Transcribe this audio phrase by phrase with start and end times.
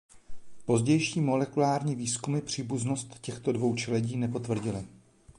[0.65, 4.87] Pozdější molekulární výzkumy příbuznost těchto dvou čeledí nepotvrdily.